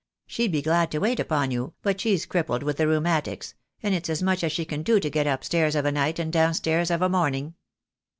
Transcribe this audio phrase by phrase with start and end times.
[0.25, 3.53] She'd be glad to wait upon you, but she's crippled with the rheumatics,
[3.83, 6.33] and it's as much as she can do to get upstairs of a night and
[6.33, 7.53] downstairs of a morning."